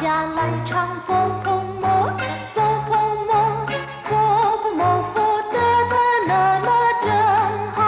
[0.00, 0.02] 家
[0.36, 0.70] 来唱
[1.06, 1.08] 佛
[1.42, 1.46] 婆
[1.82, 1.84] 摩，
[2.54, 2.56] 佛
[2.88, 2.90] 婆
[3.28, 3.32] 摩，
[4.08, 4.10] 佛
[4.60, 5.14] 婆摩佛
[5.54, 5.56] 得
[5.92, 5.94] 得
[6.28, 6.32] 乐
[6.66, 6.68] 乐
[7.04, 7.06] 真
[7.76, 7.78] 好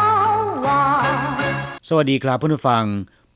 [0.65, 0.67] 玩。
[1.89, 2.85] สวัสดีครับเพื่อนผู้ฟัง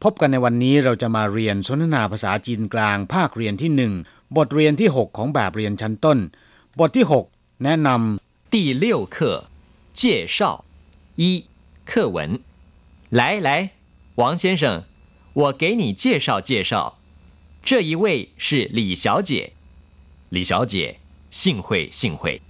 [0.03, 3.93] พบกันในวันนี้เราจะมาเรียนสนทนาภาษาจีนกลางภาคเรียนที่หนึ่ง
[4.37, 6.19] บทเรียนที่ 6 ของแบบเรียนชั้นต้น
[6.79, 7.05] บทที่
[7.35, 7.89] 6 แนะน
[8.53, 8.85] 第六
[9.15, 9.17] 课
[10.01, 10.03] 介
[10.37, 10.39] 绍
[11.23, 11.23] 一
[11.91, 12.19] 课文。
[13.19, 13.49] 来来，
[14.21, 14.65] 王先生，
[15.41, 16.73] 我给你介绍介绍，
[17.63, 19.53] 这一位是李小姐。
[20.31, 20.99] 李小姐，
[21.31, 22.43] 幸会幸会。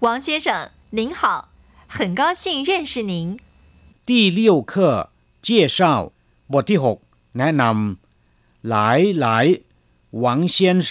[0.00, 1.48] 王先生您好，
[1.88, 3.38] 很高兴认识您。
[3.72, 4.90] ำที่เลี้ยวเคอ
[5.42, 5.92] เจียเช่า
[6.52, 6.78] บทที่
[7.08, 9.46] 6 แนะนำหลายหลาย
[10.20, 10.56] หวัง先
[10.88, 10.90] 生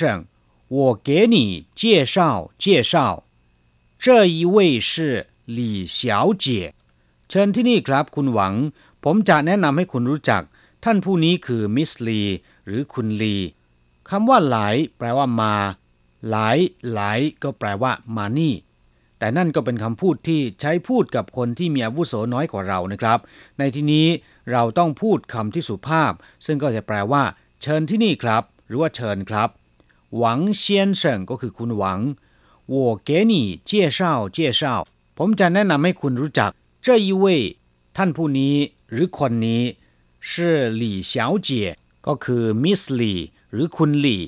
[0.76, 1.38] 我给你
[1.80, 1.82] 介
[2.14, 2.16] 绍
[2.64, 2.94] 介绍
[4.04, 6.74] 这一位是李小姐
[7.30, 8.54] เชิญที่นี่ครับคุณหวัง
[9.04, 10.44] ผมจะแนะนำให้คุณรู้จัก
[10.84, 12.22] ท่านผู้นี้คือมิสลี
[12.66, 13.36] หรือคุณลี
[14.10, 15.56] คำว่าหลาย แปลว่ามา
[16.30, 16.58] หลาย
[16.94, 18.54] หลายก็แปลว่ามานี่
[19.20, 23.20] แต่นั่นก็เป็นคำพูดที่ใช้พูดกับคนที่มีอาวุโสน้อยกว่าเรานะครับ
[23.58, 24.08] ในที่นี้
[24.52, 26.12] เราต้องพูดคำที่สุภาพ
[26.46, 27.24] ซึ่งก็จะแปลว่า
[27.62, 29.50] เชิญที่นี่ครับ หรือว่าเชิญครับ
[30.18, 32.00] หวังเซียนเฉิงก็คือคุณหวัง
[32.74, 32.76] 我
[33.08, 33.34] 给你
[33.70, 34.00] 介绍
[34.36, 34.62] 介绍
[35.18, 36.52] ผมจะแนะนำให้คุณรู้จัก
[36.86, 37.26] 这一位
[37.98, 38.56] ท่านผู้นี้
[38.92, 39.64] หรือคนนี้
[40.30, 40.32] 是
[40.82, 41.14] 李小
[41.48, 41.50] 姐
[42.08, 43.14] ก็คือมิสลี
[43.53, 44.23] หรือคุณหลี่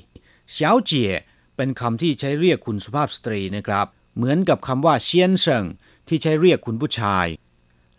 [0.50, 1.12] เฉียวเจี๋ย
[1.56, 5.64] เป็นคำที่ใช้เรียกคุณสุภาพสตรีนะครับ เหมือนกับคำว่าเซียนเซิง
[6.08, 7.26] ที่ใช้เรียกคุณผู้ชาย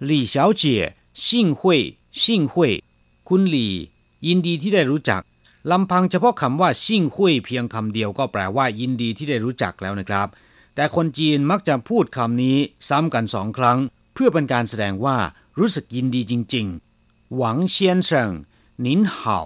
[0.06, 0.84] หลี่เฉียวเจี๋ย
[1.28, 1.82] ซิ่งหุย
[2.24, 2.74] ซิ่งหุย
[3.30, 3.74] คุณหลี่
[4.28, 5.22] ยินดีที่ได้รู้จัก
[5.72, 10.28] ลำพังเฉพาะคำว่าซิ่งหุยเพียงคำเดียวก็แปลว่ายินดีที่ได้รู้จักแล้วนะครับ
[10.76, 12.58] แต่คนจีนมักจะพูดคำนี้
[12.90, 13.80] ซ้ำกันสองครั้ง
[14.14, 15.18] เพื่อเป็นการแสดงว่า
[15.60, 16.68] รู้สึกยินดีจริง
[17.02, 18.32] ๆ หวังเซียนเซิง
[18.86, 19.38] นินเห่า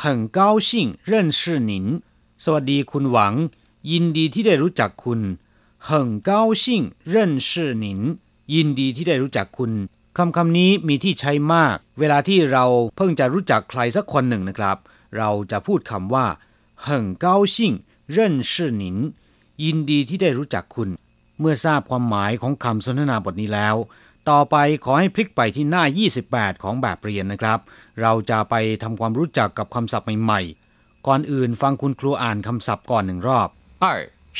[0.00, 1.72] 很高兴认识您
[2.44, 3.34] สวัสดีคุณหวัง
[3.90, 5.20] ยินดีที่ได้รู้จักคุณ
[5.88, 5.90] 很
[6.30, 6.30] 高
[6.62, 6.64] 兴
[7.12, 7.14] 认
[7.48, 7.50] 识
[7.84, 7.86] 您
[8.54, 9.72] ยินดีที่ได้รู้จักคุณ
[10.16, 12.64] คำคำนี้มีที่ใช้มาก เวลาที่เรา
[12.96, 14.76] เพิ่งจะรู้จักใครสักคนหนึ่งนะครับ
[15.16, 16.26] เราจะพูดคำว่า
[16.86, 16.86] 很
[17.24, 17.56] 高兴
[18.16, 18.18] 认
[18.50, 18.84] 识您
[19.64, 20.88] ยินดีที่ได้รู้จักคุณ
[21.40, 23.76] เมื่อทราบความหมายของคำสนทนาบทนี้แล้ว
[24.29, 25.83] ต่อไปขอให้พลิกไปที่หน้า
[26.23, 27.59] 28 ของแบบเรียนนะครับ
[28.01, 33.49] เราจะไปทำความรู้จักกับคำศัพท์ใหม่ๆ ก่อนอื่นฟังคุณครูอ่านคำศัพท์ก่อนหนึ่งรอบ
[33.83, 33.85] 二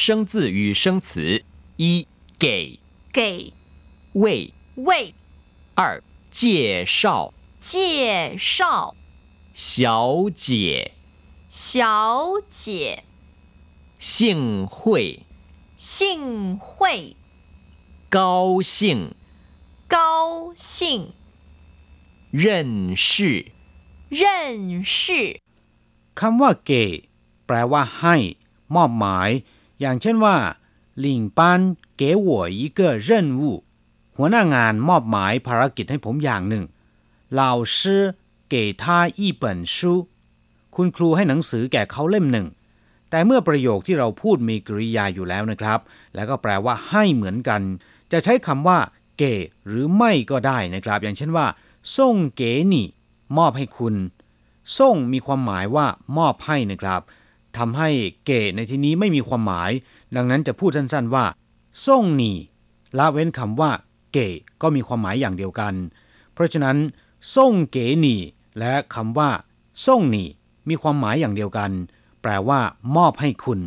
[0.02, 1.44] 生字与生词
[1.84, 2.08] 一
[2.44, 2.46] 给
[3.18, 3.20] 给
[4.14, 4.54] 为
[4.88, 5.14] 为
[5.76, 5.81] 二
[6.31, 8.96] 介绍介绍
[9.54, 10.94] 小姐
[11.48, 11.78] 小
[12.50, 13.04] 姐
[14.00, 15.26] 幸会
[15.78, 17.16] 幸会
[18.09, 19.14] 高兴
[19.94, 19.98] 高
[20.56, 21.14] 兴
[22.44, 23.06] 认识
[24.20, 25.42] 认识
[26.20, 26.72] คำว่าเก
[27.46, 28.16] แปลว่าให้
[28.76, 29.30] มอบหมาย
[29.81, 30.36] อย่างเช่นว่า
[31.00, 31.59] หลิงปัน
[31.98, 33.09] เก๋我一个任
[33.40, 33.42] 务
[34.18, 36.64] หัวหน้างานมอบหมายภารกิจให้ผมอย่างหนึ่ง
[37.40, 37.42] 老
[37.78, 37.80] 师
[38.54, 38.84] 给他
[39.20, 39.44] 一本
[39.76, 39.76] 书
[40.76, 42.48] คุณครูให้หนังสือแก่เขาเล่มหนึ่ง
[43.09, 45.80] แต่เมื่อประโยคที่เราพูดมีกริยาอยู่แล้วนะครับ
[46.16, 47.62] แล้วก็แปลว่าให้เหมือนกัน
[48.12, 48.80] จะใช้คำว่า
[49.19, 49.23] เก
[49.67, 51.47] หรือไม่ก็ได้นะครับ อย่างเช่นว่า
[51.97, 52.87] ส่งเก๋นี่
[53.39, 53.95] มอบให้คุณ
[54.79, 55.87] ส่งมีความหมายว่า
[56.19, 57.01] มอบให้นะครับ
[57.56, 57.89] ทำให้
[58.27, 59.71] เก๋ในที่นี้ไม่มีความหมาย
[60.17, 61.25] ดังนั้นจะพูดสั้นๆว่า
[61.87, 62.37] ส่งนี่
[62.99, 63.71] ละเว้นคำว่า
[64.12, 64.29] เก๋
[64.62, 65.75] ก็มีความหมายอย่างเดียวกัน
[66.33, 66.77] เพราะฉะนั้น
[67.37, 68.21] ส่งเก๋นี่
[68.59, 69.31] และคำว่า
[69.87, 70.29] ส่งนี่
[70.69, 71.71] มีความหมายอย่างเดียวกัน
[72.23, 72.61] แปลว่า
[72.97, 73.61] มอบให้คุณ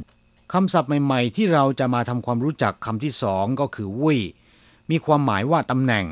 [0.53, 4.19] คำศัพท์ใหม่ ๆ ที่เราจะมาทำความรู้จักคำที่สองก็คือวุ้ย
[4.91, 6.05] มีความหมายว่าตำแหน่ง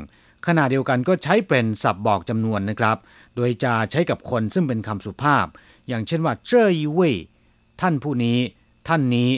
[0.46, 2.96] ขณะเดียวกันก็ใช้เป็นศัพท์บอกจำนวนนะครับ
[3.36, 5.46] โดยจะใช้กับคนซึ่งเป็นคำสุภาพ
[5.88, 7.14] อย่างเช่นว่าเจ้ยเว่ย
[7.80, 8.38] ท่านผู้นี้
[8.88, 9.30] ท่านนี้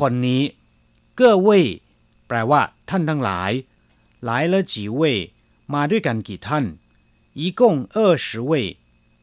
[0.00, 0.42] คนนี้
[1.16, 1.66] เก้อเว่ย
[2.28, 3.50] แปลว่า ท่านทั้งหลาย
[4.24, 5.16] หลายละจีเว่ย
[5.74, 6.64] มาด้วยกันกี่ท่าน
[7.38, 8.66] อีกงเออสิเว่ย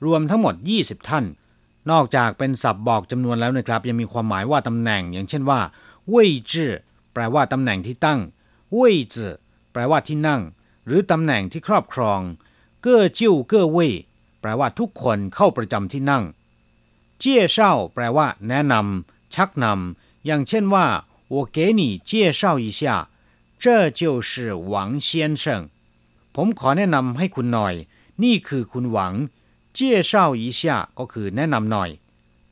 [0.06, 1.26] รวมทั้งหมด 20 ท่าน
[1.92, 5.60] นอกจากเป็นศัพท์บอกจำนวนแล้วนะครับ ยังมีความหมายว่าตำแหน่ง อย่างเช่นว่า
[6.10, 6.74] เว่ยจื่อ
[7.14, 8.20] แปลว่าตำแหน่งที่ตั้ง
[8.74, 9.34] เว่ยจื่อ
[9.73, 10.43] แปลว่าที่นั่ง
[10.87, 12.21] หรือตำแหน่งที่ครอบครอง
[12.83, 13.95] เก้อจิ้วเก้อเว่ย
[14.41, 16.25] แปลว่าทุกคนเข้าประจำที่นั่ง
[17.19, 20.87] เจี่ยเช่าแปลว่า แนะนำชักนำอย่างเช่นว่า
[21.35, 22.11] 我给你介
[22.41, 22.81] 绍一下
[23.63, 23.65] 这
[24.01, 24.01] 就
[24.31, 24.33] 是
[24.73, 24.75] 王
[25.07, 25.09] 先
[25.43, 25.45] 生
[26.35, 27.75] ผมขอแนะนำให้คุณหน่อย
[28.23, 29.15] นี่คือคุณหวัง
[29.75, 30.61] เจี่ยเช่าอี下
[30.99, 31.91] ก็คือแนะนำหน่อย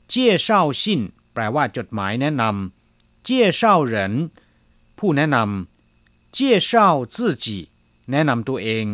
[0.09, 1.01] เจี่ยเช่าซิน
[1.33, 4.13] แปลว่าจดหมายแนะนำเจี่ยเช่าเหริน
[4.99, 5.70] ผู้แนะนำ
[6.34, 7.46] เจี่ยเช่า自己
[8.12, 8.86] แนะนำตัวเอง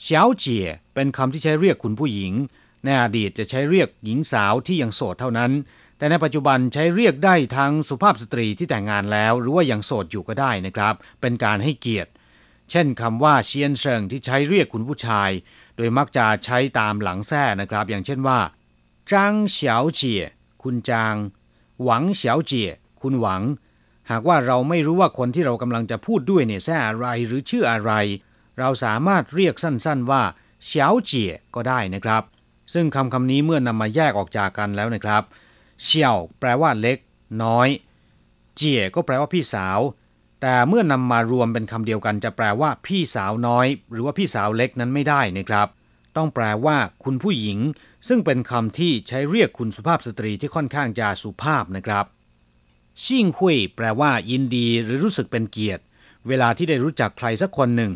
[0.00, 2.32] เฉาเจี๋ยเป็นคำที่ใช้เรียกคุณผู้หญิง
[2.84, 5.52] ในอดีตจะใช้เรียกหญิงสาวที่ยังโสดเท่านั้น
[5.98, 12.10] แต่ในปัจจุบันใช้เรียกได้ทั้งสุภาพสตรีที่แต่งงานแล้ว หรือว่ายังโสดอยู่ก็ได้นะครับ เป็นการให้เกียรติ
[12.70, 15.30] เช่นคำว่าเชียนเชิงที่ใช้เรียกคุณผู้ชาย
[15.76, 18.38] โดยมักจะใช้ตามหลังแท้นะครับ อย่างเช่นว่า
[19.10, 20.22] จางเฉียวเจี๋ย
[20.62, 21.14] คุณจาง
[21.82, 22.70] หวังเฉียวเจี๋ย
[23.02, 23.42] คุณหวัง
[24.10, 27.92] หากว่าเราไม่รู้ว่าคนที่เรากำลังจะพูดด้วยเนี่ยแท้อะไรหรือชื่ออะไร
[28.58, 30.22] เราสามารถเรียกสั้นๆว่า
[30.64, 32.22] เฉียวเจี๋ยก็ได้นะครับ
[32.72, 35.22] ซึ่งคำคำนี้เมื่อนำมาแยกออกจากกันแล้วนะครับ
[35.82, 36.98] เฉียวแปลว่าเล็ก
[37.42, 37.68] น้อย
[38.56, 39.80] เจี๋ยก็แปลว่าพี่สาว
[40.42, 45.68] แต่เมื่อนำมารวมเป็นคำเดียวกันจะแปลว่าพี่สาวน้อย หรือว่าพี่สาวเล็กนั้นไม่ได้นะครับ
[46.16, 47.58] ต้องแปลว่า คุณผู้หญิง
[48.08, 52.04] ซึ่งเป็นคำที่ใช้เรียกคุณสุภาพสตรีที่ค่อนข้างจะสุภาพนะครับ
[53.02, 55.82] ชิ่งคุยแปลว่า ยินดีหรือรู้สึกเป็นเกียรติ
[56.28, 57.92] เวลาที่ได้รู้จักใครสักคนหนึ่ง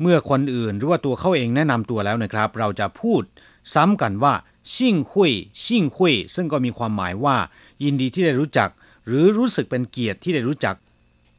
[0.00, 3.22] เมื่อคนอื่นหรือว่าตัวเขาเองแนะนำตัวแล้วนะครับ เราจะพูด
[3.74, 4.34] ซ้ำกันว่า
[4.74, 5.32] ชิ่งคุย
[5.64, 7.36] ชิ่งคุยซึ่งก็มีความหมายว่า
[7.84, 8.68] ยินดีที่ได้รู้จัก
[9.06, 10.76] หรือรู้สึกเป็นเกียรติที่ได้รู้จัก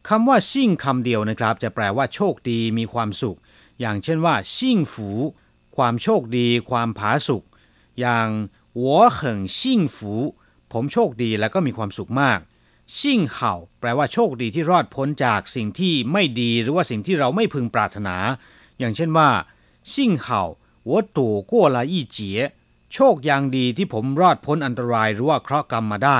[0.07, 3.37] คำว่าชิ่งคำเดียวนะครับ จะแปลว่าโชคดีมีความสุข
[3.79, 5.09] อย่างเช่นว่า ชิ่งฝู
[5.77, 7.43] ความโชคดี ความผาสุก
[7.99, 8.27] อย่าง
[8.75, 10.13] หัวเหิงชิ่งฝู
[10.71, 12.39] ผมโชคดีและก็มีความสุขมาก
[12.97, 18.15] ซิ่งเห่า แปลว่าโชคดีที่รอดพ้นจากสิ่งที่ไม่ดีหรือว่าสิ่งที่เราไม่พึงปรารถนา
[18.79, 19.29] อย่างเช่นว่า
[19.93, 20.43] ซิ่งเห่า
[20.89, 22.39] วัวตู่กัวลาอี้เจี๋ย
[22.93, 26.19] โชคอย่างดีที่ผมรอดพ้นอันตรายหรือว่าเคราะห์กรรมมาได้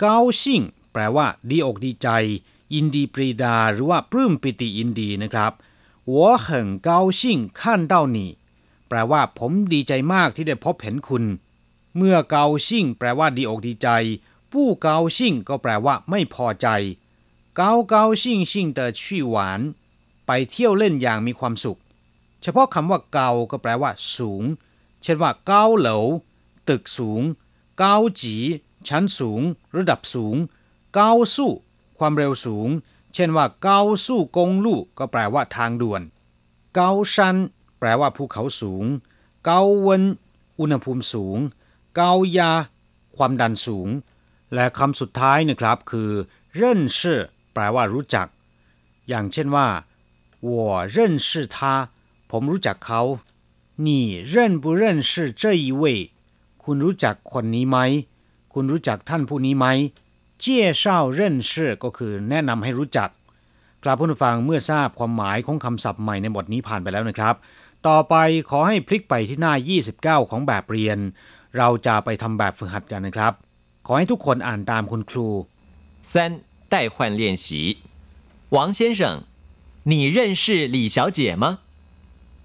[0.00, 0.62] เกาซิ่ง
[0.92, 2.08] แปลว่า ดีอกดีใจ
[2.74, 5.52] ยินดีปรีดาหรือว่าปลื้มปิติยินดีนะครับ
[6.14, 6.48] 我很
[6.88, 6.90] 高
[7.20, 7.22] 兴
[7.60, 7.62] 看
[7.92, 8.18] 到你
[8.88, 11.24] แปลว่าผมดีใจมากที่ได้พบเห็นคุณ
[11.96, 13.88] เมื่อเกาซิ่ง แปลว่าดีอกดีใจ
[14.52, 16.68] ผู้เกาชิ่งก็แปลว่า ไม่พอใจ
[17.56, 19.60] เกาเกาชิ่งชิ่งเตอชี่หวาน
[20.26, 21.80] ไปเที่ยวเล่นอย่างมีความสุข
[22.42, 24.42] เฉพาะคำว่าเกาก็แปลว่า สูง
[25.02, 25.98] เช่นว่า เกาเหลา
[26.68, 27.22] ตึกสูง
[27.78, 28.36] เกาจี
[28.88, 29.40] ชั้นสูง
[29.76, 30.36] ระดับสูง
[30.94, 31.50] เกาสู้
[31.98, 32.68] ความเร็วสูง
[33.14, 36.02] เช่นว่า เกาสู้กงลู่ก็แปลว่าทางด่วน
[36.74, 37.36] เกาชัน
[37.78, 38.84] แปลว่าภูเขาสูง
[39.44, 40.02] เกาเวน
[40.60, 41.38] อุณหภูมิสูง
[41.96, 42.50] เกายา
[43.16, 43.88] ความดันสูง
[44.53, 46.11] และคำสุดท้ายนะครับคือ
[46.55, 47.21] เร่นชื่อ
[47.53, 48.27] แปลว่ารู้จัก
[49.09, 49.67] อย่างเช่นว่า
[50.47, 50.49] 我
[50.95, 50.97] 认
[51.27, 51.57] 识他
[52.31, 53.01] ผมรู้จักเขา
[53.85, 53.87] 你
[54.33, 55.11] 认不认识
[55.41, 55.83] 这一位
[56.63, 57.77] คุณรู้จักคนนี้ไหม
[58.53, 59.65] คุณรู้จักท่านผู้นี้ไหม
[60.39, 63.09] เจี้ยเช่าเร่นชื่อก็คือแนะนำให้รู้จัก
[63.83, 67.35] กราบผู้ฟังเมื่อทราบความหมายของคำศัพท์ใหม่ในบทนี้ผ่านไปแล้วนะครับ
[67.87, 68.15] ต่อไป
[68.49, 69.53] ขอให้พลิกไปที่หน้า
[69.91, 70.97] 29 ของแบบเรียน
[71.57, 73.33] เราจะไปทำแบบฝึกหัดกันนะครับ
[73.85, 75.27] ขอให้ทุกคนอ่านตามคุณครู
[76.01, 77.77] 三代换练习。
[78.49, 79.23] 王先生，
[79.83, 81.59] 你认识李小姐吗？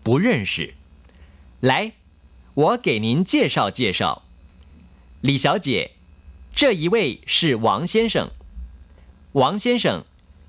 [0.03, 0.75] 不认识。
[1.61, 1.93] 来，
[2.55, 4.25] 我给您介绍介绍。
[5.21, 5.93] 李小姐，
[6.55, 8.31] 这一位是王先生。
[9.33, 10.05] 王先生，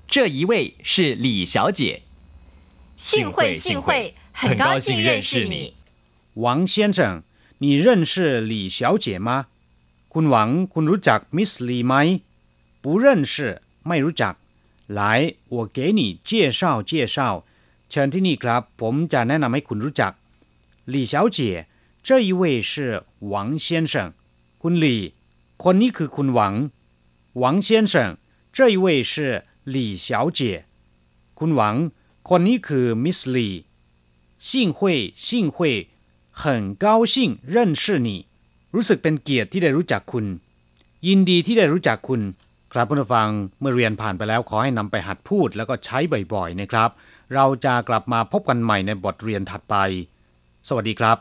[0.08, 2.02] 这一位是李小姐。
[2.96, 5.74] 幸会幸会，很高兴认识你。
[6.34, 7.22] 王先生
[7.58, 9.46] 你认识李小姐吗
[10.12, 11.94] คุณหวังคุณรู้จักมิสลีไหม
[12.82, 13.34] 不认识
[13.86, 14.34] ไม่รู้จัก
[14.98, 15.00] 来
[15.54, 16.60] 我给你介绍
[16.90, 17.16] 介绍
[17.88, 20.12] เชิญที่นี่ครับ ผมจะแนะนำให้คุณรู้จัก
[20.92, 21.38] 李小姐
[22.06, 22.72] 这一位是
[23.32, 23.94] 王先生
[24.62, 25.00] คุณหลี่
[25.62, 26.54] คนนี้คือคุณหวัง
[27.42, 27.94] 王先生
[28.56, 29.14] 这一位是
[29.74, 30.08] 李小
[30.38, 30.40] 姐
[31.38, 31.74] คุณหวัง
[32.28, 33.48] คนนี้คือมิสลี
[34.46, 35.88] 幸会幸会
[36.30, 38.26] 很高兴认识你
[38.75, 40.25] รู้สึกเป็นเกียรติที่ได้รู้จักคุณ
[41.07, 42.21] ยินดีที่ได้รู้จักคุณ
[42.73, 45.97] ครับผู้ฟังเมื่อเรียนผ่านไปแล้วขอให้นำไปหัดพูดแล้วก็ใช้
[46.33, 46.89] บ่อยๆนะครับ
[47.35, 49.75] เราจะกลับมาพบกันใหม่ในบทเรียนถัดไป
[50.67, 51.17] สวัสดีครับ